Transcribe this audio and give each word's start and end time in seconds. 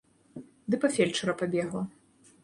Ды 0.73 0.79
па 0.85 0.89
фельчара 0.95 1.35
пабегла. 1.41 1.83